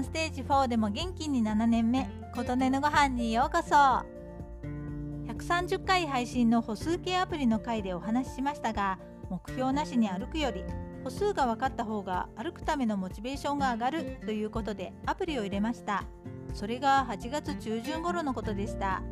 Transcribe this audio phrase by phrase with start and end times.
[0.00, 3.74] 間ステージ4でも元気に7年目琴音のご飯にようこそ。
[5.26, 8.98] 130回配信の歩数計アプリの回でお話ししましたが
[9.28, 10.64] 目標なしに歩くより
[11.04, 16.04] 歩数が分かった方が歩くためのモチベーションが上がるということでアプリを入れました。
[16.54, 19.02] それが8月中旬頃のことでした。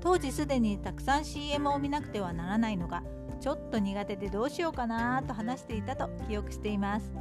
[0.00, 3.04] 当時すでにたくさん CM を見なくてはならないのが
[3.40, 7.12] ちょっと苦手でどうしようかなと話していたと記憶しています。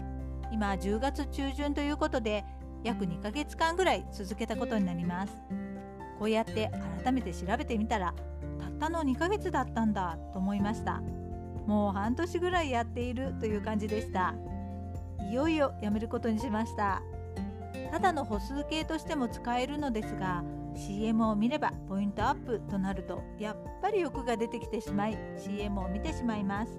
[0.51, 2.43] 今10月中旬ということで
[2.83, 5.33] 約2ヶ月間ぐらい続けたことになります。
[6.19, 6.71] こうやって
[7.04, 8.13] 改めて調べてみたら
[8.59, 11.01] たったの2ヶ月だったんだと思いました。
[11.65, 14.35] もう半年ぐらいやっているという感じでした。
[15.29, 17.01] いよいよやめることにしました。
[17.91, 20.43] ただの歩数計としても使えるのですが
[20.75, 26.71] CM を見ればポイントアップとなるとやっぱり欲が出てきてしまい CM を見てしまいます。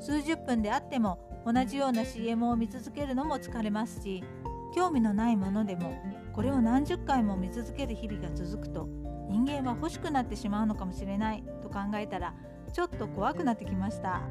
[0.00, 4.22] 数十分であっても同じような CM を見続けるのも疲れますし
[4.74, 5.96] 興味のないものでも
[6.32, 8.88] これを何十回も見続ける日々が続くと
[9.28, 12.34] 人間は欲しくなってしまうのかもしれないと考えたら
[12.72, 14.22] ちょっと怖くなってきました。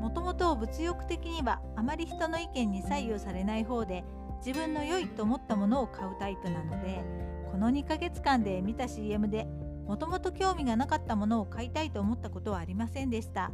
[0.00, 4.02] もともと物欲的にはあまり人の意見に左右されない方で
[4.44, 7.04] 自分の良いと思ったものを買うタイプなので
[7.52, 9.46] この2ヶ月間で見た CM で
[9.86, 13.52] もともと興味がなかったものを買いたいと思ったことはありませんでした。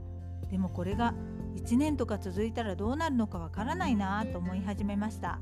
[0.51, 1.13] でもこれが
[1.57, 5.41] 1年とか続いたらどうなるのかわからないなぁと思い始めました。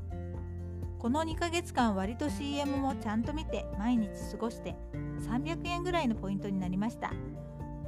[0.99, 4.75] この2ヶ月間割と CM もちゃんと見て毎日過ごして
[5.29, 7.11] 300円ぐらいのポイントになりました。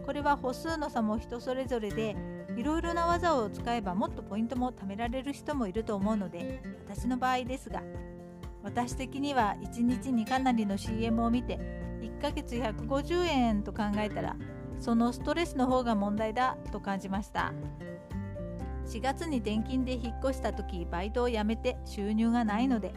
[0.09, 2.15] これは歩数の差も人それぞれで
[2.57, 7.83] いろいろな技を使えばもっとポイントも貯められる人もいると思うので私の場合ですが
[8.63, 11.59] 私的には1日にかなりの CM を見て
[12.02, 14.35] 1ヶ月150円と考えたら
[14.80, 17.53] そのストレスの方が問題だと感じました。
[18.89, 22.91] 4月に転勤で引っ越した時バイトを辞めて収入がないので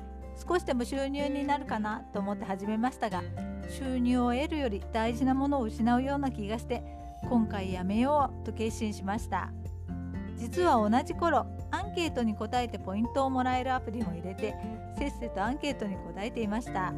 [0.49, 3.23] 少しでも収入になるかなと思って始めましたが
[3.69, 6.83] 収入を得るより大事なものを失うような気がして
[7.29, 9.53] 今回やめようと決心しました。
[10.37, 14.57] 実は同じ頃アンケートに答えてポイントをもらえるアプリも入れて
[14.99, 16.93] せっせとアンケートに答えていました。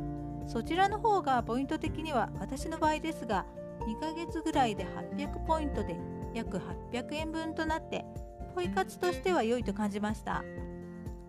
[0.47, 3.45] そちらの方がポイント的には私の場合ですが
[3.87, 4.87] 2ヶ月ぐらいで
[5.17, 5.97] 800ポイントで
[6.35, 6.59] 約
[6.93, 8.05] 800円分となって
[8.55, 10.45] ポイ活としては良いと感じました。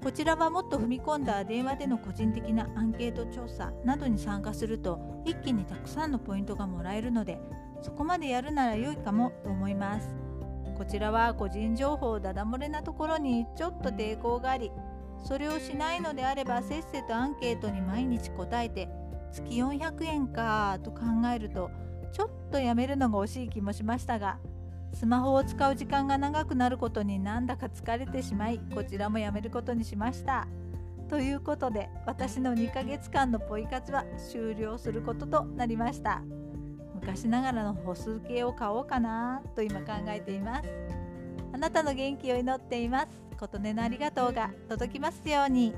[0.03, 7.40] こちらはもっと踏み込んだ電話での個人的なアンケート調査などに参加すると一気にたくさんのポイントがもらえるので
[7.81, 10.16] そこまでやるなら良いかもと思います。
[10.78, 14.72] こちらは個人情報ダダ漏れなところにちょっと抵抗があり
[15.24, 18.90] それをしないのであればせっせとアンケートに毎日答えて
[19.31, 21.00] 月400円かと考
[21.34, 21.72] えると
[22.12, 24.38] ちょっとやめるのが惜しい気もしましたが
[24.94, 30.47] スマホを使う時間が長くなることになんだか疲れてしまいこちらもやめることにしました。
[31.09, 36.22] ということで私の2ヶ月間のポイ活は終了することとなりました。
[36.96, 40.69] 昔ながらの歩数計を買おうかなと今考えています。
[41.53, 43.07] あなたの元気を祈っています。
[43.38, 45.73] 琴音のありがとうが届きますように。